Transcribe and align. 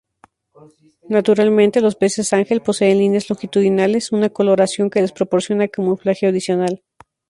Naturalmente 1.09 1.79
los 1.79 1.95
peces 1.95 2.33
ángel 2.33 2.61
poseen 2.63 2.97
líneas 2.97 3.29
longitudinales, 3.29 4.11
una 4.11 4.31
coloración 4.31 4.89
que 4.89 4.99
les 4.99 5.11
proporciona 5.11 5.67
camuflaje 5.67 6.25
adicional. 6.25 6.81